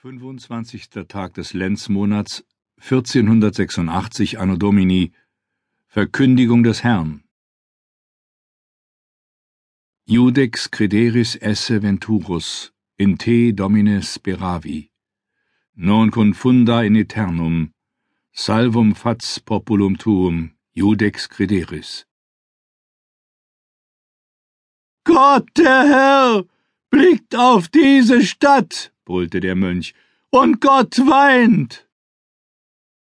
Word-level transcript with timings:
25. 0.00 1.08
Tag 1.08 1.34
des 1.34 1.54
Lenzmonats 1.54 2.44
1486 2.76 4.38
Anno 4.38 4.56
Domini 4.56 5.10
Verkündigung 5.88 6.62
des 6.62 6.84
Herrn. 6.84 7.24
Judex 10.06 10.70
crederis 10.70 11.34
esse 11.40 11.82
venturus 11.82 12.72
in 12.96 13.18
te 13.18 13.52
domine 13.52 14.00
speravi. 14.00 14.92
Non 15.74 16.12
confunda 16.12 16.84
in 16.84 16.94
aeternum 16.94 17.72
salvum 18.32 18.94
fats 18.94 19.40
populum 19.40 19.98
tuum 19.98 20.52
Judex 20.74 21.28
crederis. 21.28 22.06
Gott 25.02 25.48
der 25.56 25.82
Herr 25.88 26.44
blickt 26.88 27.34
auf 27.34 27.66
diese 27.68 28.22
Stadt 28.22 28.92
brüllte 29.08 29.40
der 29.40 29.56
Mönch, 29.56 29.94
und 30.30 30.60
Gott 30.60 30.98
weint. 30.98 31.88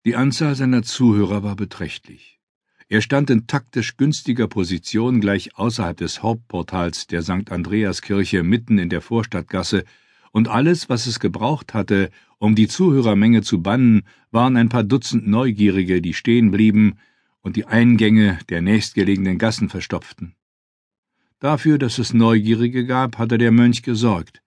Die 0.06 0.16
Anzahl 0.16 0.56
seiner 0.56 0.84
Zuhörer 0.84 1.42
war 1.42 1.56
beträchtlich. 1.56 2.40
Er 2.88 3.02
stand 3.02 3.32
in 3.32 3.48
taktisch 3.48 3.98
günstiger 3.98 4.48
Position 4.48 5.20
gleich 5.20 5.58
außerhalb 5.58 5.98
des 5.98 6.22
Hauptportals 6.22 7.08
der 7.08 7.24
St. 7.24 7.52
Andreaskirche 7.52 8.44
mitten 8.44 8.78
in 8.78 8.90
der 8.90 9.02
Vorstadtgasse, 9.02 9.86
und 10.32 10.50
alles, 10.50 10.88
was 10.88 11.08
es 11.08 11.20
gebraucht 11.20 11.74
hatte, 11.74 12.12
um 12.38 12.54
die 12.54 12.68
Zuhörermenge 12.68 13.42
zu 13.42 13.64
bannen, 13.64 14.04
waren 14.30 14.56
ein 14.56 14.70
paar 14.70 14.84
Dutzend 14.84 15.28
Neugierige, 15.28 16.00
die 16.00 16.14
stehen 16.14 16.52
blieben 16.52 17.00
und 17.42 17.56
die 17.56 17.66
Eingänge 17.66 18.38
der 18.50 18.62
nächstgelegenen 18.62 19.40
Gassen 19.40 19.68
verstopften. 19.68 20.36
Dafür, 21.40 21.80
dass 21.80 21.98
es 21.98 22.14
Neugierige 22.14 22.86
gab, 22.86 23.18
hatte 23.18 23.40
der 23.40 23.52
Mönch 23.52 23.82
gesorgt. 23.82 24.44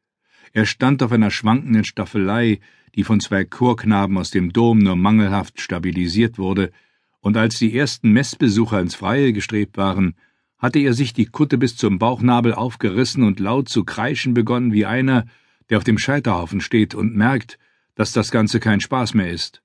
Er 0.52 0.66
stand 0.66 1.02
auf 1.02 1.12
einer 1.12 1.30
schwankenden 1.30 1.84
Staffelei, 1.84 2.60
die 2.95 3.04
von 3.04 3.20
zwei 3.20 3.45
Chorknaben 3.45 4.18
aus 4.18 4.30
dem 4.30 4.52
Dom 4.52 4.78
nur 4.78 4.96
mangelhaft 4.96 5.60
stabilisiert 5.60 6.38
wurde, 6.38 6.73
und 7.20 7.37
als 7.37 7.59
die 7.59 7.76
ersten 7.76 8.12
Messbesucher 8.12 8.80
ins 8.80 8.95
Freie 8.95 9.32
gestrebt 9.32 9.76
waren, 9.76 10.15
hatte 10.59 10.79
er 10.79 10.95
sich 10.95 11.12
die 11.12 11.26
Kutte 11.26 11.59
bis 11.59 11.76
zum 11.76 11.98
Bauchnabel 11.98 12.54
aufgerissen 12.54 13.24
und 13.24 13.40
laut 13.40 13.68
zu 13.68 13.84
kreischen 13.84 14.34
begonnen 14.34 14.73
wie 14.73 14.87
einer, 14.87 15.26
der 15.68 15.79
auf 15.79 15.84
dem 15.84 15.98
Scheiterhaufen 15.98 16.60
steht 16.60 16.95
und 16.95 17.14
merkt, 17.14 17.59
dass 17.95 18.12
das 18.12 18.30
Ganze 18.30 18.60
kein 18.60 18.80
Spaß 18.80 19.14
mehr 19.14 19.30
ist. 19.30 19.62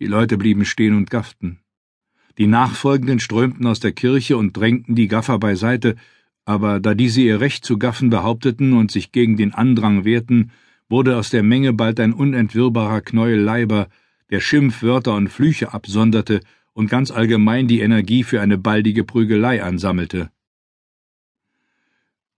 Die 0.00 0.06
Leute 0.06 0.36
blieben 0.36 0.64
stehen 0.64 0.96
und 0.96 1.10
gafften. 1.10 1.60
Die 2.38 2.46
Nachfolgenden 2.46 3.18
strömten 3.18 3.66
aus 3.66 3.80
der 3.80 3.92
Kirche 3.92 4.36
und 4.36 4.56
drängten 4.56 4.94
die 4.94 5.08
Gaffer 5.08 5.38
beiseite, 5.38 5.96
aber 6.46 6.80
da 6.80 6.94
diese 6.94 7.20
ihr 7.20 7.40
Recht 7.40 7.64
zu 7.64 7.76
gaffen 7.76 8.08
behaupteten 8.08 8.72
und 8.72 8.90
sich 8.90 9.12
gegen 9.12 9.36
den 9.36 9.52
Andrang 9.52 10.04
wehrten, 10.04 10.52
wurde 10.88 11.16
aus 11.16 11.28
der 11.28 11.42
Menge 11.42 11.72
bald 11.72 11.98
ein 11.98 12.12
unentwirrbarer 12.12 13.00
Knäuel 13.00 13.40
Leiber, 13.40 13.88
der 14.30 14.40
Schimpfwörter 14.40 15.14
und 15.14 15.28
Flüche 15.28 15.74
absonderte 15.74 16.40
und 16.72 16.88
ganz 16.88 17.10
allgemein 17.10 17.66
die 17.66 17.80
Energie 17.80 18.22
für 18.22 18.40
eine 18.40 18.58
baldige 18.58 19.02
Prügelei 19.02 19.62
ansammelte. 19.62 20.30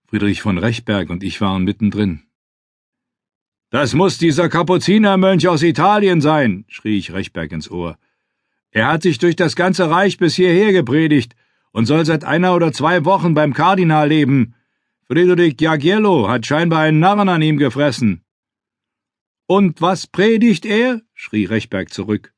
Friedrich 0.06 0.41
von 0.41 0.56
Rechberg 0.56 1.11
und 1.11 1.22
ich 1.22 1.41
waren 1.43 1.65
mittendrin. 1.65 2.22
Das 3.69 3.93
muss 3.93 4.17
dieser 4.17 4.48
Kapuzinermönch 4.48 5.47
aus 5.48 5.62
Italien 5.62 6.22
sein, 6.22 6.65
schrie 6.69 6.97
ich 6.97 7.12
Rechberg 7.12 7.53
ins 7.53 7.70
Ohr. 7.70 7.98
Er 8.70 8.89
hat 8.89 9.03
sich 9.03 9.19
durch 9.19 9.37
das 9.37 9.55
ganze 9.55 9.91
Reich 9.91 10.17
bis 10.17 10.34
hierher 10.34 10.72
gepredigt, 10.72 11.37
und 11.79 11.87
soll 11.87 12.05
seit 12.05 12.25
einer 12.25 12.57
oder 12.57 12.73
zwei 12.73 13.05
Wochen 13.05 13.34
beim 13.34 13.53
Kardinal 13.53 14.09
leben. 14.09 14.57
Friedrich 15.07 15.61
Jagiello 15.61 16.29
hat 16.29 16.45
scheinbar 16.45 16.81
einen 16.81 16.98
Narren 16.98 17.29
an 17.29 17.41
ihm 17.41 17.57
gefressen. 17.57 18.25
Und 19.47 19.81
was 19.81 20.09
predigt 20.09 20.67
er? 20.67 21.03
schrie 21.15 21.45
Rechberg 21.45 21.93
zurück. 21.93 22.34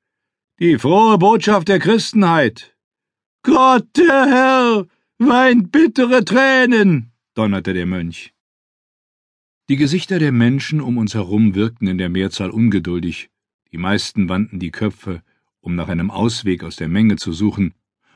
Die 0.59 0.79
frohe 0.79 1.17
Botschaft 1.17 1.69
der 1.69 1.79
Christenheit. 1.79 2.77
Gott 3.43 3.87
der 3.97 4.27
Herr 4.27 4.87
weint 5.17 5.73
bittere 5.73 6.23
Tränen, 6.23 7.11
donnerte 7.33 7.73
der 7.73 7.87
Mönch. 7.87 8.35
Die 9.71 9.77
Gesichter 9.77 10.19
der 10.19 10.33
Menschen 10.33 10.83
um 10.83 10.99
uns 10.99 11.15
herum 11.15 11.55
wirkten 11.55 11.87
in 11.87 11.97
der 11.97 12.11
Mehrzahl 12.11 12.51
ungeduldig. 12.51 13.31
Die 13.73 13.79
meisten 13.79 14.29
wandten 14.29 14.59
die 14.61 14.71
Köpfe, 14.71 15.23
um 15.63 15.77
nach 15.77 15.89
einem 15.89 16.11
Ausweg 16.11 16.63
aus 16.63 16.77
der 16.77 16.89
Menge 16.89 17.17
zu 17.17 17.33
suchen. 17.33 17.73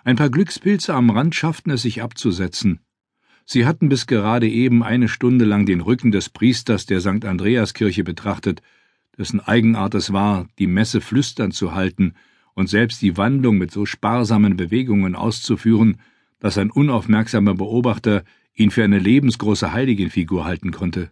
Ein 0.07 0.17
paar 0.17 0.29
Glückspilze 0.29 0.93
am 0.93 1.09
Rand 1.09 1.35
schafften 1.35 1.71
es 1.71 1.81
sich 1.81 2.03
abzusetzen. 2.03 2.81
Sie 3.47 3.65
hatten 3.65 3.89
bis 3.89 4.07
gerade 4.07 4.47
eben 4.47 4.83
eine 4.83 5.09
Stunde 5.09 5.47
lang 5.47 5.65
den 5.65 5.81
Rücken 5.81 6.13
des 6.13 6.29
Priesters 6.29 6.85
der 6.85 7.01
St. 7.01 7.25
Andreaskirche 7.25 8.05
betrachtet, 8.05 8.61
dessen 9.17 9.41
Eigenart 9.41 9.95
es 9.95 10.13
war, 10.13 10.47
die 10.59 10.67
Messe 10.67 11.01
flüsternd 11.01 11.55
zu 11.55 11.75
halten 11.75 12.13
und 12.53 12.69
selbst 12.69 13.01
die 13.01 13.17
Wandlung 13.17 13.57
mit 13.57 13.71
so 13.71 13.87
sparsamen 13.87 14.59
Bewegungen 14.59 15.15
auszuführen, 15.15 15.97
dass 16.39 16.59
ein 16.59 16.71
unaufmerksamer 16.71 17.55
Beobachter 17.55 18.25
ihn 18.55 18.71
für 18.71 18.85
eine 18.85 18.99
lebensgroße 18.99 19.73
Heiligenfigur 19.73 20.45
halten 20.45 20.71
konnte. 20.71 21.11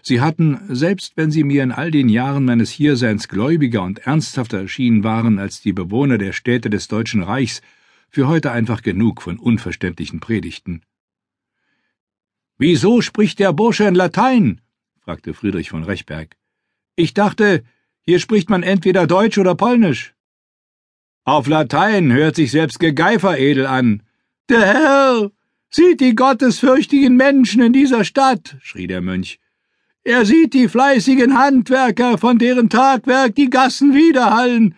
Sie 0.00 0.22
hatten, 0.22 0.58
selbst 0.68 1.18
wenn 1.18 1.30
sie 1.30 1.44
mir 1.44 1.62
in 1.62 1.70
all 1.70 1.90
den 1.90 2.08
Jahren 2.08 2.46
meines 2.46 2.70
Hierseins 2.70 3.28
gläubiger 3.28 3.82
und 3.82 3.98
ernsthafter 4.00 4.58
erschienen 4.58 5.04
waren 5.04 5.38
als 5.38 5.60
die 5.60 5.74
Bewohner 5.74 6.16
der 6.16 6.32
Städte 6.32 6.70
des 6.70 6.88
Deutschen 6.88 7.22
Reichs, 7.22 7.60
für 8.12 8.28
heute 8.28 8.52
einfach 8.52 8.82
genug 8.82 9.22
von 9.22 9.38
unverständlichen 9.38 10.20
Predigten. 10.20 10.82
Wieso 12.58 13.00
spricht 13.00 13.38
der 13.38 13.54
Bursche 13.54 13.84
in 13.84 13.94
Latein? 13.94 14.60
fragte 15.00 15.32
Friedrich 15.32 15.70
von 15.70 15.82
Rechberg. 15.82 16.36
Ich 16.94 17.14
dachte, 17.14 17.64
hier 18.02 18.20
spricht 18.20 18.50
man 18.50 18.62
entweder 18.62 19.06
Deutsch 19.06 19.38
oder 19.38 19.54
Polnisch. 19.54 20.14
Auf 21.24 21.46
Latein 21.48 22.12
hört 22.12 22.36
sich 22.36 22.50
selbst 22.50 22.78
Gegeifer 22.78 23.38
edel 23.38 23.66
an. 23.66 24.02
Der 24.50 24.60
Herr 24.60 25.30
sieht 25.70 26.00
die 26.00 26.14
gottesfürchtigen 26.14 27.16
Menschen 27.16 27.62
in 27.62 27.72
dieser 27.72 28.04
Stadt, 28.04 28.56
schrie 28.60 28.86
der 28.88 29.00
Mönch. 29.00 29.40
Er 30.04 30.26
sieht 30.26 30.52
die 30.52 30.68
fleißigen 30.68 31.38
Handwerker, 31.38 32.18
von 32.18 32.38
deren 32.38 32.68
Tagwerk 32.68 33.36
die 33.36 33.48
Gassen 33.48 33.94
widerhallen, 33.94 34.74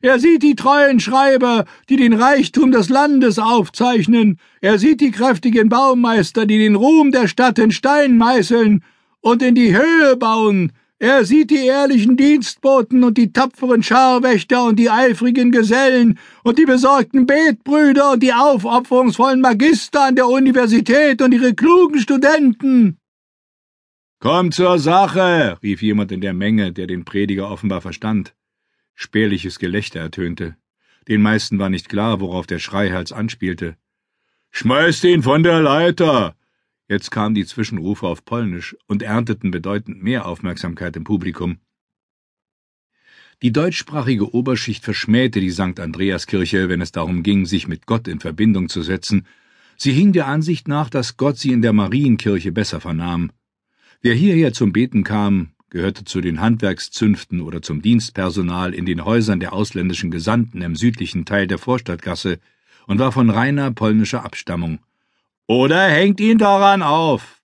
er 0.00 0.18
sieht 0.18 0.42
die 0.42 0.54
treuen 0.54 1.00
Schreiber, 1.00 1.64
die 1.88 1.96
den 1.96 2.12
Reichtum 2.12 2.70
des 2.70 2.88
Landes 2.88 3.38
aufzeichnen. 3.38 4.38
Er 4.60 4.78
sieht 4.78 5.00
die 5.00 5.10
kräftigen 5.10 5.68
Baumeister, 5.68 6.46
die 6.46 6.58
den 6.58 6.76
Ruhm 6.76 7.10
der 7.10 7.26
Stadt 7.26 7.58
in 7.58 7.72
Stein 7.72 8.16
meißeln 8.16 8.84
und 9.20 9.42
in 9.42 9.54
die 9.54 9.76
Höhe 9.76 10.16
bauen. 10.16 10.72
Er 11.00 11.24
sieht 11.24 11.50
die 11.50 11.64
ehrlichen 11.64 12.16
Dienstboten 12.16 13.04
und 13.04 13.18
die 13.18 13.32
tapferen 13.32 13.84
Scharwächter 13.84 14.64
und 14.64 14.80
die 14.80 14.90
eifrigen 14.90 15.52
Gesellen 15.52 16.18
und 16.42 16.58
die 16.58 16.64
besorgten 16.64 17.24
Betbrüder 17.24 18.12
und 18.12 18.22
die 18.22 18.32
aufopferungsvollen 18.32 19.40
Magister 19.40 20.06
an 20.06 20.16
der 20.16 20.26
Universität 20.26 21.22
und 21.22 21.32
ihre 21.32 21.54
klugen 21.54 22.00
Studenten. 22.00 22.98
Komm 24.20 24.50
zur 24.50 24.80
Sache, 24.80 25.56
rief 25.62 25.82
jemand 25.82 26.10
in 26.10 26.20
der 26.20 26.34
Menge, 26.34 26.72
der 26.72 26.88
den 26.88 27.04
Prediger 27.04 27.48
offenbar 27.48 27.80
verstand. 27.80 28.34
Spärliches 29.00 29.60
Gelächter 29.60 30.00
ertönte. 30.00 30.56
Den 31.06 31.22
meisten 31.22 31.60
war 31.60 31.70
nicht 31.70 31.88
klar, 31.88 32.18
worauf 32.18 32.48
der 32.48 32.58
Schreihals 32.58 33.12
anspielte. 33.12 33.76
Schmeißt 34.50 35.04
ihn 35.04 35.22
von 35.22 35.44
der 35.44 35.60
Leiter! 35.60 36.34
Jetzt 36.88 37.12
kamen 37.12 37.36
die 37.36 37.46
Zwischenrufe 37.46 38.08
auf 38.08 38.24
Polnisch 38.24 38.76
und 38.88 39.02
ernteten 39.02 39.52
bedeutend 39.52 40.02
mehr 40.02 40.26
Aufmerksamkeit 40.26 40.96
im 40.96 41.04
Publikum. 41.04 41.58
Die 43.40 43.52
deutschsprachige 43.52 44.34
Oberschicht 44.34 44.82
verschmähte 44.82 45.38
die 45.38 45.52
St. 45.52 45.78
Andreaskirche, 45.78 46.68
wenn 46.68 46.80
es 46.80 46.90
darum 46.90 47.22
ging, 47.22 47.46
sich 47.46 47.68
mit 47.68 47.86
Gott 47.86 48.08
in 48.08 48.18
Verbindung 48.18 48.68
zu 48.68 48.82
setzen. 48.82 49.28
Sie 49.76 49.92
hing 49.92 50.12
der 50.12 50.26
Ansicht 50.26 50.66
nach, 50.66 50.90
dass 50.90 51.16
Gott 51.16 51.38
sie 51.38 51.52
in 51.52 51.62
der 51.62 51.72
Marienkirche 51.72 52.50
besser 52.50 52.80
vernahm. 52.80 53.30
Wer 54.00 54.14
hierher 54.14 54.52
zum 54.52 54.72
Beten 54.72 55.04
kam, 55.04 55.52
gehörte 55.70 56.04
zu 56.04 56.20
den 56.20 56.40
Handwerkszünften 56.40 57.40
oder 57.40 57.62
zum 57.62 57.82
Dienstpersonal 57.82 58.74
in 58.74 58.86
den 58.86 59.04
Häusern 59.04 59.40
der 59.40 59.52
ausländischen 59.52 60.10
Gesandten 60.10 60.62
im 60.62 60.76
südlichen 60.76 61.24
Teil 61.24 61.46
der 61.46 61.58
Vorstadtgasse 61.58 62.38
und 62.86 62.98
war 62.98 63.12
von 63.12 63.30
reiner 63.30 63.70
polnischer 63.70 64.24
Abstammung. 64.24 64.80
Oder 65.46 65.88
hängt 65.88 66.20
ihn 66.20 66.38
daran 66.38 66.82
auf. 66.82 67.42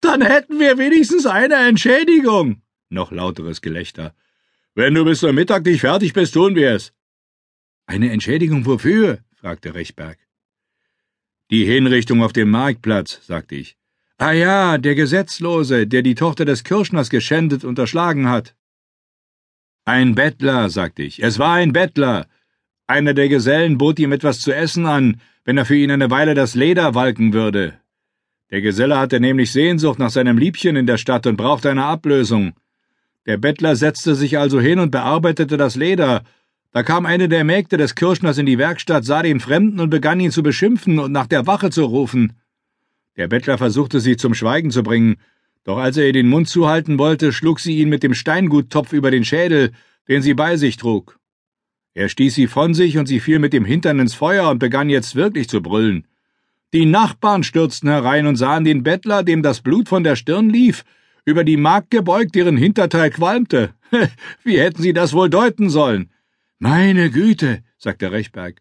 Dann 0.00 0.22
hätten 0.22 0.58
wir 0.58 0.78
wenigstens 0.78 1.26
eine 1.26 1.56
Entschädigung. 1.56 2.62
Noch 2.88 3.12
lauteres 3.12 3.60
Gelächter. 3.60 4.14
Wenn 4.74 4.94
du 4.94 5.04
bis 5.04 5.20
zum 5.20 5.34
Mittag 5.34 5.64
nicht 5.64 5.80
fertig 5.80 6.12
bist, 6.12 6.34
tun 6.34 6.54
wir 6.54 6.72
es. 6.72 6.92
Eine 7.86 8.10
Entschädigung 8.10 8.66
wofür? 8.66 9.20
fragte 9.34 9.74
Rechberg. 9.74 10.18
Die 11.50 11.64
Hinrichtung 11.64 12.22
auf 12.22 12.32
dem 12.32 12.50
Marktplatz, 12.50 13.20
sagte 13.24 13.54
ich. 13.54 13.76
Ah 14.18 14.32
ja, 14.32 14.78
der 14.78 14.94
Gesetzlose, 14.94 15.86
der 15.86 16.00
die 16.00 16.14
Tochter 16.14 16.46
des 16.46 16.64
Kirschners 16.64 17.10
geschändet 17.10 17.64
und 17.64 17.78
erschlagen 17.78 18.30
hat. 18.30 18.54
Ein 19.84 20.14
Bettler, 20.14 20.70
sagte 20.70 21.02
ich. 21.02 21.22
Es 21.22 21.38
war 21.38 21.54
ein 21.54 21.74
Bettler. 21.74 22.26
Einer 22.86 23.12
der 23.12 23.28
Gesellen 23.28 23.76
bot 23.76 23.98
ihm 23.98 24.12
etwas 24.12 24.40
zu 24.40 24.54
essen 24.54 24.86
an, 24.86 25.20
wenn 25.44 25.58
er 25.58 25.66
für 25.66 25.76
ihn 25.76 25.90
eine 25.90 26.10
Weile 26.10 26.34
das 26.34 26.54
Leder 26.54 26.94
walken 26.94 27.34
würde. 27.34 27.74
Der 28.50 28.62
Geselle 28.62 28.98
hatte 28.98 29.20
nämlich 29.20 29.52
Sehnsucht 29.52 29.98
nach 29.98 30.10
seinem 30.10 30.38
Liebchen 30.38 30.76
in 30.76 30.86
der 30.86 30.96
Stadt 30.96 31.26
und 31.26 31.36
brauchte 31.36 31.70
eine 31.70 31.84
Ablösung. 31.84 32.54
Der 33.26 33.36
Bettler 33.36 33.76
setzte 33.76 34.14
sich 34.14 34.38
also 34.38 34.60
hin 34.60 34.78
und 34.78 34.92
bearbeitete 34.92 35.58
das 35.58 35.76
Leder. 35.76 36.22
Da 36.72 36.82
kam 36.82 37.04
eine 37.04 37.28
der 37.28 37.44
Mägde 37.44 37.76
des 37.76 37.94
Kirschners 37.94 38.38
in 38.38 38.46
die 38.46 38.58
Werkstatt, 38.58 39.04
sah 39.04 39.22
den 39.22 39.40
Fremden 39.40 39.78
und 39.78 39.90
begann 39.90 40.20
ihn 40.20 40.30
zu 40.30 40.42
beschimpfen 40.42 40.98
und 41.00 41.12
nach 41.12 41.26
der 41.26 41.46
Wache 41.46 41.68
zu 41.68 41.84
rufen. 41.84 42.32
Der 43.16 43.28
Bettler 43.28 43.58
versuchte 43.58 44.00
sie 44.00 44.16
zum 44.16 44.34
Schweigen 44.34 44.70
zu 44.70 44.82
bringen, 44.82 45.16
doch 45.64 45.78
als 45.78 45.96
er 45.96 46.06
ihr 46.06 46.12
den 46.12 46.28
Mund 46.28 46.48
zuhalten 46.48 46.98
wollte, 46.98 47.32
schlug 47.32 47.60
sie 47.60 47.78
ihn 47.78 47.88
mit 47.88 48.02
dem 48.02 48.14
Steinguttopf 48.14 48.92
über 48.92 49.10
den 49.10 49.24
Schädel, 49.24 49.72
den 50.08 50.22
sie 50.22 50.34
bei 50.34 50.56
sich 50.56 50.76
trug. 50.76 51.18
Er 51.94 52.08
stieß 52.08 52.34
sie 52.34 52.46
von 52.46 52.74
sich 52.74 52.98
und 52.98 53.06
sie 53.06 53.20
fiel 53.20 53.38
mit 53.38 53.52
dem 53.52 53.64
Hintern 53.64 53.98
ins 53.98 54.14
Feuer 54.14 54.50
und 54.50 54.58
begann 54.58 54.90
jetzt 54.90 55.16
wirklich 55.16 55.48
zu 55.48 55.62
brüllen. 55.62 56.06
Die 56.72 56.84
Nachbarn 56.84 57.42
stürzten 57.42 57.88
herein 57.88 58.26
und 58.26 58.36
sahen 58.36 58.64
den 58.64 58.82
Bettler, 58.82 59.22
dem 59.22 59.42
das 59.42 59.62
Blut 59.62 59.88
von 59.88 60.04
der 60.04 60.14
Stirn 60.14 60.50
lief, 60.50 60.84
über 61.24 61.42
die 61.42 61.56
Magd 61.56 61.90
gebeugt, 61.90 62.34
deren 62.34 62.56
Hinterteil 62.56 63.10
qualmte. 63.10 63.74
Wie 64.44 64.60
hätten 64.60 64.82
sie 64.82 64.92
das 64.92 65.14
wohl 65.14 65.30
deuten 65.30 65.70
sollen? 65.70 66.10
Meine 66.58 67.10
Güte, 67.10 67.64
sagte 67.78 68.12
Rechberg. 68.12 68.60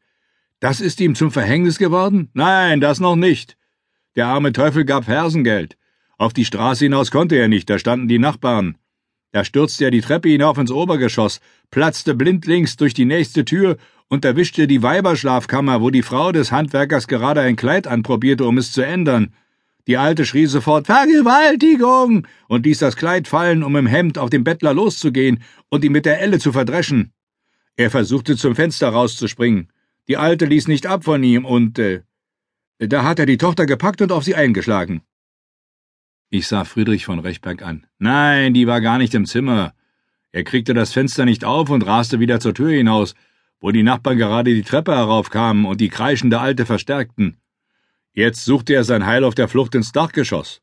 Das 0.60 0.82
ist 0.82 1.02
ihm 1.02 1.14
zum 1.14 1.30
Verhängnis 1.30 1.78
geworden? 1.78 2.30
Nein, 2.34 2.80
das 2.80 3.00
noch 3.00 3.16
nicht. 3.16 3.58
Der 4.16 4.28
arme 4.28 4.54
Teufel 4.54 4.86
gab 4.86 5.06
Fersengeld. 5.06 5.78
Auf 6.18 6.32
die 6.32 6.46
Straße 6.46 6.86
hinaus 6.86 7.12
konnte 7.12 7.36
er 7.36 7.50
nicht, 7.50 7.70
da 7.70 7.78
standen 7.78 8.08
die 8.08 8.20
Nachbarn. 8.20 8.78
Da 9.34 9.44
stürzte 9.44 9.84
er 9.84 9.92
die 9.92 10.00
Treppe 10.00 10.30
hinauf 10.30 10.58
ins 10.58 10.72
Obergeschoss, 10.72 11.42
platzte 11.70 12.16
blindlings 12.16 12.78
durch 12.78 12.94
die 12.94 13.04
nächste 13.04 13.44
Tür 13.44 13.76
und 14.08 14.24
erwischte 14.24 14.68
die 14.68 14.82
Weiberschlafkammer, 14.82 15.82
wo 15.82 15.90
die 15.90 16.04
Frau 16.04 16.32
des 16.32 16.54
Handwerkers 16.54 17.08
gerade 17.08 17.42
ein 17.42 17.58
Kleid 17.58 17.88
anprobierte, 17.88 18.46
um 18.46 18.58
es 18.58 18.72
zu 18.72 18.82
ändern. 18.82 19.34
Die 19.88 19.98
Alte 19.98 20.26
schrie 20.26 20.46
sofort 20.46 20.86
Vergewaltigung 20.86 22.26
und 22.48 22.66
ließ 22.66 22.80
das 22.80 22.96
Kleid 22.96 23.28
fallen, 23.28 23.64
um 23.64 23.76
im 23.76 23.88
Hemd 23.88 24.18
auf 24.18 24.30
den 24.30 24.46
Bettler 24.46 24.74
loszugehen 24.74 25.44
und 25.68 25.84
ihn 25.84 25.92
mit 25.92 26.06
der 26.06 26.22
Elle 26.22 26.40
zu 26.40 26.54
verdreschen. 26.54 27.12
Er 27.76 27.92
versuchte 27.92 28.38
zum 28.38 28.56
Fenster 28.56 28.88
rauszuspringen. 28.88 29.68
Die 30.08 30.16
Alte 30.16 30.46
ließ 30.46 30.70
nicht 30.70 30.88
ab 30.88 31.04
von 31.04 31.22
ihm 31.24 31.44
und 31.44 31.78
äh, 31.78 32.04
da 32.80 33.04
hat 33.04 33.20
er 33.20 33.26
die 33.26 33.38
Tochter 33.38 33.66
gepackt 33.66 34.02
und 34.02 34.12
auf 34.12 34.24
sie 34.24 34.36
eingeschlagen. 34.36 35.02
Ich 36.30 36.48
sah 36.48 36.66
Friedrich 36.66 37.06
von 37.06 37.20
Rechberg 37.20 37.62
an. 37.62 37.86
Nein, 38.00 38.54
die 38.54 38.68
war 38.68 38.82
gar 38.82 38.98
nicht 38.98 39.14
im 39.14 39.26
Zimmer. 39.26 39.74
Er 40.32 40.44
kriegte 40.44 40.74
das 40.74 40.92
Fenster 40.92 41.24
nicht 41.24 41.46
auf 41.46 41.70
und 41.70 41.86
raste 41.86 42.20
wieder 42.20 42.40
zur 42.40 42.54
Tür 42.54 42.72
hinaus, 42.72 43.16
wo 43.62 43.72
die 43.72 43.84
Nachbarn 43.84 44.18
gerade 44.18 44.54
die 44.54 44.64
Treppe 44.64 44.94
heraufkamen 44.94 45.66
und 45.66 45.80
die 45.80 45.90
kreischende 45.90 46.40
Alte 46.40 46.66
verstärkten. 46.66 47.38
Jetzt 48.12 48.44
suchte 48.44 48.74
er 48.74 48.84
sein 48.84 49.06
Heil 49.06 49.24
auf 49.24 49.36
der 49.36 49.48
Flucht 49.48 49.76
ins 49.76 49.92
Dachgeschoss. 49.92 50.62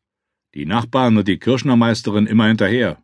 Die 0.54 0.66
Nachbarn 0.66 1.16
und 1.16 1.28
die 1.28 1.38
Kirschnermeisterin 1.38 2.26
immer 2.26 2.46
hinterher. 2.48 3.02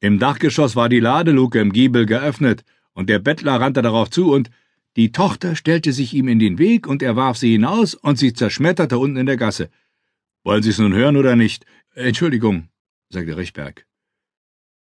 Im 0.00 0.18
Dachgeschoss 0.18 0.76
war 0.76 0.88
die 0.88 1.00
Ladeluke 1.00 1.60
im 1.60 1.72
Giebel 1.72 2.06
geöffnet, 2.06 2.64
und 2.92 3.08
der 3.08 3.18
Bettler 3.18 3.60
rannte 3.60 3.82
darauf 3.82 4.10
zu, 4.10 4.32
und 4.32 4.50
die 4.96 5.12
Tochter 5.12 5.54
stellte 5.56 5.92
sich 5.92 6.14
ihm 6.14 6.26
in 6.26 6.38
den 6.38 6.58
Weg, 6.58 6.86
und 6.86 7.02
er 7.02 7.16
warf 7.16 7.36
sie 7.36 7.52
hinaus, 7.52 7.94
und 7.94 8.18
sie 8.18 8.32
zerschmetterte 8.32 8.98
unten 8.98 9.18
in 9.18 9.26
der 9.26 9.36
Gasse. 9.36 9.68
Wollen 10.42 10.62
Sie's 10.62 10.78
nun 10.78 10.94
hören 10.94 11.16
oder 11.16 11.36
nicht? 11.36 11.66
Entschuldigung, 11.94 12.68
sagte 13.10 13.36
Richberg. 13.36 13.86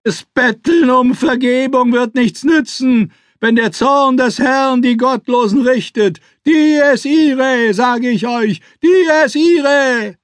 Das 0.03 0.23
Betteln 0.23 0.91
um 0.91 1.15
Vergebung 1.15 1.91
wird 1.91 2.13
nichts 2.13 2.43
nützen, 2.43 3.11
wenn 3.39 3.55
der 3.55 3.71
Zorn 3.71 4.17
des 4.17 4.37
Herrn 4.37 4.81
die 4.83 4.97
Gottlosen 4.97 5.61
richtet. 5.61 6.19
Die 6.45 6.79
es 6.93 7.05
ire, 7.05 7.73
sage 7.73 8.09
ich 8.09 8.27
euch, 8.27 8.61
die 8.83 9.07
es 9.23 9.35
ire. 9.35 10.17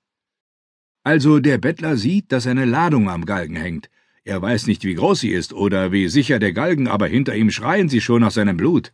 Also 1.03 1.39
der 1.39 1.57
Bettler 1.57 1.97
sieht, 1.97 2.31
dass 2.31 2.45
eine 2.45 2.65
Ladung 2.65 3.09
am 3.09 3.25
Galgen 3.25 3.55
hängt. 3.55 3.89
Er 4.23 4.39
weiß 4.39 4.67
nicht, 4.67 4.83
wie 4.83 4.93
groß 4.93 5.21
sie 5.21 5.31
ist 5.31 5.51
oder 5.51 5.91
wie 5.91 6.07
sicher 6.07 6.37
der 6.37 6.53
Galgen, 6.53 6.87
aber 6.87 7.07
hinter 7.07 7.35
ihm 7.35 7.49
schreien 7.49 7.89
sie 7.89 8.01
schon 8.01 8.21
nach 8.21 8.31
seinem 8.31 8.57
Blut. 8.57 8.93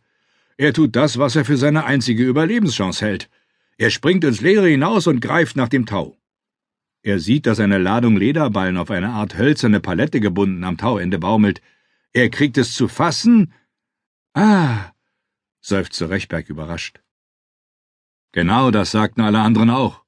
Er 0.58 0.72
tut 0.72 0.96
das, 0.96 1.18
was 1.18 1.36
er 1.36 1.44
für 1.44 1.56
seine 1.56 1.84
einzige 1.84 2.24
Überlebenschance 2.24 3.04
hält. 3.04 3.30
Er 3.78 3.90
springt 3.90 4.24
ins 4.24 4.40
Leere 4.40 4.68
hinaus 4.68 5.06
und 5.06 5.20
greift 5.20 5.54
nach 5.56 5.68
dem 5.68 5.86
Tau. 5.86 6.18
Er 7.02 7.20
sieht, 7.20 7.46
dass 7.46 7.60
eine 7.60 7.78
Ladung 7.78 8.16
Lederballen 8.16 8.76
auf 8.76 8.90
eine 8.90 9.10
Art 9.10 9.38
hölzerne 9.38 9.78
Palette 9.78 10.18
gebunden 10.18 10.64
am 10.64 10.76
Tauende 10.76 11.20
baumelt. 11.20 11.62
Er 12.12 12.28
kriegt 12.28 12.58
es 12.58 12.72
zu 12.72 12.88
fassen. 12.88 13.52
Ah, 14.34 14.90
seufzte 15.60 16.10
Rechberg 16.10 16.48
überrascht. 16.48 17.00
Genau, 18.32 18.72
das 18.72 18.90
sagten 18.90 19.20
alle 19.20 19.38
anderen 19.38 19.70
auch. 19.70 20.02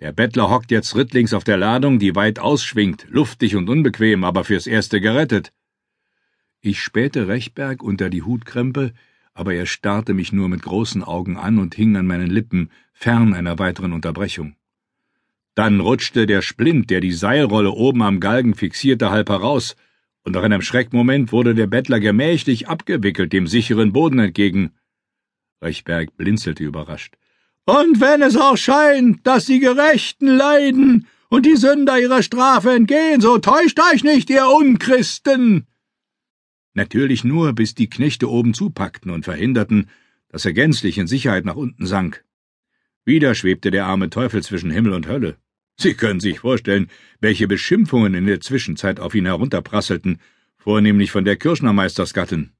Der 0.00 0.12
Bettler 0.12 0.48
hockt 0.48 0.70
jetzt 0.70 0.96
rittlings 0.96 1.34
auf 1.34 1.44
der 1.44 1.58
Ladung, 1.58 1.98
die 1.98 2.16
weit 2.16 2.38
ausschwingt, 2.38 3.06
luftig 3.10 3.54
und 3.54 3.68
unbequem, 3.68 4.24
aber 4.24 4.44
fürs 4.44 4.66
Erste 4.66 5.00
gerettet. 5.00 5.52
Ich 6.62 6.80
spähte 6.80 7.28
Rechberg 7.28 7.82
unter 7.82 8.08
die 8.08 8.22
Hutkrempe, 8.22 8.94
aber 9.34 9.54
er 9.54 9.66
starrte 9.66 10.14
mich 10.14 10.32
nur 10.32 10.48
mit 10.48 10.62
großen 10.62 11.02
Augen 11.02 11.36
an 11.36 11.58
und 11.58 11.74
hing 11.74 11.96
an 11.96 12.06
meinen 12.06 12.30
Lippen, 12.30 12.70
fern 12.92 13.34
einer 13.34 13.58
weiteren 13.58 13.92
Unterbrechung. 13.92 14.56
Dann 15.54 15.80
rutschte 15.80 16.26
der 16.26 16.42
Splint, 16.42 16.90
der 16.90 17.00
die 17.00 17.12
Seilrolle 17.12 17.72
oben 17.72 18.02
am 18.02 18.20
Galgen 18.20 18.54
fixierte, 18.54 19.10
halb 19.10 19.28
heraus, 19.28 19.76
und 20.24 20.32
nach 20.32 20.42
einem 20.42 20.62
Schreckmoment 20.62 21.32
wurde 21.32 21.54
der 21.54 21.66
Bettler 21.66 22.00
gemächlich 22.00 22.66
abgewickelt 22.68 23.32
dem 23.32 23.46
sicheren 23.46 23.92
Boden 23.92 24.18
entgegen. 24.18 24.72
Rechberg 25.62 26.16
blinzelte 26.16 26.64
überrascht. 26.64 27.16
Und 27.66 28.00
wenn 28.00 28.22
es 28.22 28.36
auch 28.36 28.56
scheint, 28.56 29.26
dass 29.26 29.46
die 29.46 29.58
Gerechten 29.58 30.26
leiden 30.26 31.06
und 31.28 31.46
die 31.46 31.56
Sünder 31.56 31.98
ihrer 31.98 32.22
Strafe 32.22 32.72
entgehen, 32.72 33.20
so 33.20 33.38
täuscht 33.38 33.78
euch 33.92 34.04
nicht, 34.04 34.30
ihr 34.30 34.46
Unchristen! 34.46 35.66
Natürlich 36.74 37.24
nur, 37.24 37.52
bis 37.52 37.74
die 37.74 37.88
Knechte 37.88 38.28
oben 38.28 38.52
zupackten 38.52 39.10
und 39.10 39.24
verhinderten, 39.24 39.88
dass 40.28 40.44
er 40.44 40.52
gänzlich 40.52 40.98
in 40.98 41.06
Sicherheit 41.06 41.44
nach 41.44 41.56
unten 41.56 41.86
sank. 41.86 42.24
Wieder 43.04 43.34
schwebte 43.34 43.70
der 43.70 43.86
arme 43.86 44.10
Teufel 44.10 44.42
zwischen 44.42 44.70
Himmel 44.70 44.92
und 44.92 45.06
Hölle. 45.06 45.36
Sie 45.76 45.94
können 45.94 46.20
sich 46.20 46.40
vorstellen, 46.40 46.88
welche 47.20 47.46
Beschimpfungen 47.46 48.14
in 48.14 48.26
der 48.26 48.40
Zwischenzeit 48.40 48.98
auf 48.98 49.14
ihn 49.14 49.26
herunterprasselten, 49.26 50.20
vornehmlich 50.56 51.10
von 51.10 51.24
der 51.24 51.36
Kirschnermeistersgattin. 51.36 52.50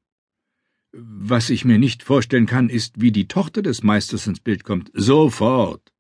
Was 0.93 1.51
ich 1.51 1.65
mir 1.65 1.79
nicht 1.79 2.05
vorstellen 2.05 2.47
kann, 2.47 2.69
ist, 2.69 3.01
wie 3.01 3.11
die 3.11 3.27
Tochter 3.27 3.63
des 3.63 3.83
Meisters 3.83 4.29
ins 4.29 4.41
Bild 4.41 4.63
kommt. 4.63 4.91
Sofort. 4.95 5.93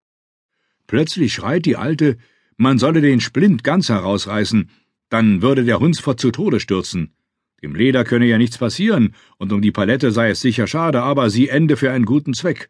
Plötzlich 0.86 1.34
schreit 1.34 1.66
die 1.66 1.76
Alte, 1.76 2.18
man 2.56 2.78
solle 2.78 3.00
den 3.00 3.20
Splint 3.20 3.64
ganz 3.64 3.88
herausreißen, 3.88 4.70
dann 5.08 5.42
würde 5.42 5.64
der 5.64 5.80
Hunsfort 5.80 6.20
zu 6.20 6.30
Tode 6.30 6.60
stürzen. 6.60 7.12
Dem 7.64 7.74
Leder 7.74 8.04
könne 8.04 8.26
ja 8.26 8.36
nichts 8.36 8.58
passieren, 8.58 9.14
und 9.38 9.50
um 9.50 9.62
die 9.62 9.72
Palette 9.72 10.12
sei 10.12 10.28
es 10.28 10.42
sicher 10.42 10.66
schade, 10.66 11.02
aber 11.02 11.30
sie 11.30 11.48
ende 11.48 11.78
für 11.78 11.90
einen 11.90 12.04
guten 12.04 12.34
Zweck. 12.34 12.68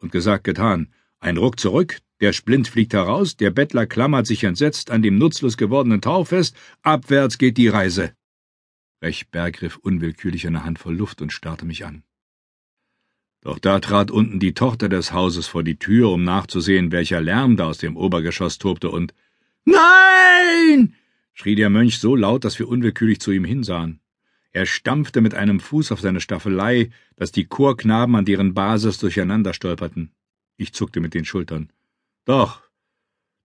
Und 0.00 0.12
gesagt, 0.12 0.44
getan. 0.44 0.92
Ein 1.18 1.38
Ruck 1.38 1.58
zurück, 1.58 1.96
der 2.20 2.34
Splint 2.34 2.68
fliegt 2.68 2.92
heraus, 2.92 3.38
der 3.38 3.50
Bettler 3.50 3.86
klammert 3.86 4.26
sich 4.26 4.44
entsetzt 4.44 4.90
an 4.90 5.00
dem 5.00 5.16
nutzlos 5.16 5.56
gewordenen 5.56 6.02
Tau 6.02 6.24
fest, 6.24 6.54
abwärts 6.82 7.38
geht 7.38 7.56
die 7.56 7.68
Reise. 7.68 8.12
Rechberg 9.00 9.54
griff 9.54 9.78
unwillkürlich 9.78 10.46
eine 10.46 10.62
Handvoll 10.62 10.94
Luft 10.94 11.22
und 11.22 11.32
starrte 11.32 11.64
mich 11.64 11.86
an. 11.86 12.02
Doch 13.40 13.58
da 13.58 13.80
trat 13.80 14.10
unten 14.10 14.40
die 14.40 14.52
Tochter 14.52 14.90
des 14.90 15.10
Hauses 15.10 15.46
vor 15.46 15.62
die 15.62 15.78
Tür, 15.78 16.10
um 16.10 16.22
nachzusehen, 16.22 16.92
welcher 16.92 17.22
Lärm 17.22 17.56
da 17.56 17.68
aus 17.68 17.78
dem 17.78 17.96
Obergeschoss 17.96 18.58
tobte, 18.58 18.90
und 18.90 19.14
Nein! 19.64 20.94
schrie 21.32 21.54
der 21.54 21.70
Mönch 21.70 21.98
so 21.98 22.14
laut, 22.14 22.44
dass 22.44 22.58
wir 22.58 22.68
unwillkürlich 22.68 23.20
zu 23.20 23.30
ihm 23.30 23.46
hinsahen. 23.46 24.00
Er 24.52 24.66
stampfte 24.66 25.20
mit 25.20 25.34
einem 25.34 25.60
Fuß 25.60 25.92
auf 25.92 26.00
seine 26.00 26.20
Staffelei, 26.20 26.90
dass 27.16 27.32
die 27.32 27.44
Chorknaben 27.44 28.16
an 28.16 28.24
deren 28.24 28.54
Basis 28.54 28.98
durcheinander 28.98 29.52
stolperten. 29.52 30.12
Ich 30.56 30.72
zuckte 30.72 31.00
mit 31.00 31.14
den 31.14 31.24
Schultern. 31.24 31.70
Doch. 32.24 32.62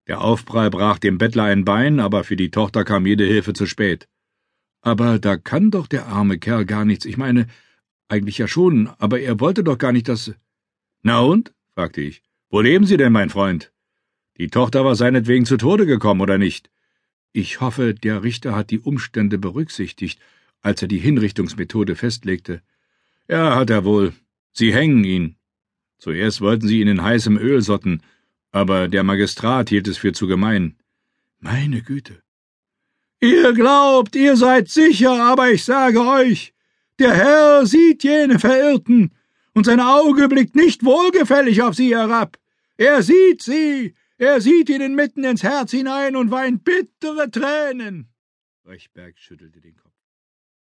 Der 0.06 0.20
Aufprall 0.20 0.70
brach 0.70 0.98
dem 0.98 1.18
Bettler 1.18 1.44
ein 1.44 1.64
Bein, 1.64 2.00
aber 2.00 2.24
für 2.24 2.36
die 2.36 2.50
Tochter 2.50 2.84
kam 2.84 3.06
jede 3.06 3.24
Hilfe 3.24 3.52
zu 3.52 3.66
spät. 3.66 4.08
Aber 4.80 5.18
da 5.18 5.36
kann 5.36 5.70
doch 5.70 5.86
der 5.86 6.06
arme 6.06 6.38
Kerl 6.38 6.66
gar 6.66 6.84
nichts. 6.84 7.06
Ich 7.06 7.16
meine, 7.16 7.46
eigentlich 8.08 8.38
ja 8.38 8.48
schon, 8.48 8.88
aber 8.98 9.20
er 9.20 9.40
wollte 9.40 9.64
doch 9.64 9.78
gar 9.78 9.92
nicht, 9.92 10.08
dass. 10.08 10.34
Na 11.02 11.20
und? 11.20 11.54
fragte 11.74 12.02
ich. 12.02 12.22
Wo 12.50 12.60
leben 12.60 12.86
Sie 12.86 12.96
denn, 12.96 13.12
mein 13.12 13.30
Freund? 13.30 13.72
Die 14.36 14.48
Tochter 14.48 14.84
war 14.84 14.94
seinetwegen 14.94 15.46
zu 15.46 15.56
Tode 15.56 15.86
gekommen, 15.86 16.20
oder 16.20 16.38
nicht? 16.38 16.70
Ich 17.32 17.60
hoffe, 17.60 17.94
der 17.94 18.22
Richter 18.22 18.54
hat 18.54 18.70
die 18.70 18.78
Umstände 18.78 19.38
berücksichtigt, 19.38 20.20
als 20.64 20.82
er 20.82 20.88
die 20.88 20.98
Hinrichtungsmethode 20.98 21.94
festlegte. 21.94 22.62
Ja, 23.28 23.54
hat 23.56 23.70
er 23.70 23.84
wohl. 23.84 24.12
Sie 24.52 24.74
hängen 24.74 25.04
ihn. 25.04 25.36
Zuerst 25.98 26.40
wollten 26.40 26.66
sie 26.66 26.80
ihn 26.80 26.88
in 26.88 27.02
heißem 27.02 27.36
Öl 27.38 27.60
sotten, 27.62 28.02
aber 28.50 28.88
der 28.88 29.04
Magistrat 29.04 29.68
hielt 29.68 29.88
es 29.88 29.98
für 29.98 30.12
zu 30.12 30.26
gemein. 30.26 30.76
Meine 31.38 31.82
Güte. 31.82 32.22
Ihr 33.20 33.52
glaubt, 33.52 34.16
ihr 34.16 34.36
seid 34.36 34.68
sicher, 34.68 35.22
aber 35.24 35.50
ich 35.50 35.64
sage 35.64 36.00
euch, 36.00 36.54
der 36.98 37.14
Herr 37.14 37.66
sieht 37.66 38.02
jene 38.04 38.38
Verirrten, 38.38 39.12
und 39.54 39.66
sein 39.66 39.80
Auge 39.80 40.28
blickt 40.28 40.56
nicht 40.56 40.84
wohlgefällig 40.84 41.62
auf 41.62 41.74
sie 41.74 41.94
herab. 41.94 42.38
Er 42.76 43.02
sieht 43.02 43.42
sie, 43.42 43.94
er 44.18 44.40
sieht 44.40 44.68
ihnen 44.68 44.94
mitten 44.94 45.24
ins 45.24 45.42
Herz 45.42 45.70
hinein 45.70 46.16
und 46.16 46.30
weint 46.30 46.64
bittere 46.64 47.30
Tränen. 47.30 48.08
Rechberg 48.64 49.18
schüttelte 49.18 49.60
den 49.60 49.76
Kopf. 49.76 49.83